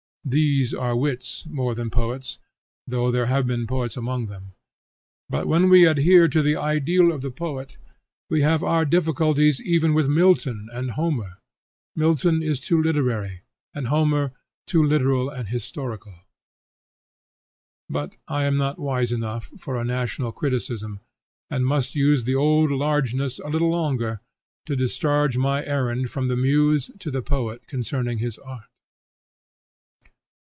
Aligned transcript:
These 0.23 0.71
are 0.73 0.95
wits 0.95 1.47
more 1.47 1.73
than 1.73 1.89
poets, 1.89 2.37
though 2.85 3.09
there 3.09 3.25
have 3.25 3.47
been 3.47 3.65
poets 3.65 3.97
among 3.97 4.27
them. 4.27 4.53
But 5.31 5.47
when 5.47 5.67
we 5.67 5.87
adhere 5.87 6.27
to 6.27 6.43
the 6.43 6.55
ideal 6.55 7.11
of 7.11 7.21
the 7.21 7.31
poet, 7.31 7.79
we 8.29 8.41
have 8.41 8.63
our 8.63 8.85
difficulties 8.85 9.59
even 9.59 9.95
with 9.95 10.07
Milton 10.07 10.69
and 10.71 10.91
Homer. 10.91 11.39
Milton 11.95 12.43
is 12.43 12.59
too 12.59 12.81
literary, 12.81 13.41
and 13.73 13.87
Homer 13.87 14.31
too 14.67 14.83
literal 14.85 15.27
and 15.27 15.49
historical. 15.49 16.13
But 17.89 18.17
I 18.27 18.43
am 18.43 18.57
not 18.57 18.77
wise 18.77 19.11
enough 19.11 19.47
for 19.57 19.75
a 19.75 19.83
national 19.83 20.31
criticism, 20.33 20.99
and 21.49 21.65
must 21.65 21.95
use 21.95 22.25
the 22.25 22.35
old 22.35 22.69
largeness 22.69 23.39
a 23.39 23.47
little 23.49 23.71
longer, 23.71 24.21
to 24.67 24.75
discharge 24.75 25.37
my 25.39 25.65
errand 25.65 26.11
from 26.11 26.27
the 26.27 26.37
muse 26.37 26.91
to 26.99 27.09
the 27.09 27.23
poet 27.23 27.65
concerning 27.65 28.19
his 28.19 28.37
art. 28.37 28.65